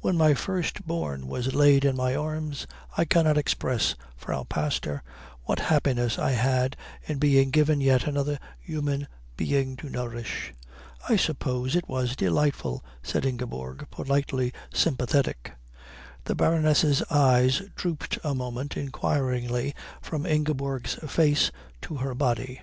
[0.00, 5.00] "When my first born was laid in my arms I cannot express, Frau Pastor,
[5.44, 9.06] what happiness I had in being given yet another human
[9.36, 10.52] being to nourish."
[11.08, 15.52] "I suppose it was delightful," said Ingeborg, politely sympathetic.
[16.24, 21.52] The Baroness's eyes drooped a moment inquiringly from Ingeborg's face
[21.82, 22.60] to her body.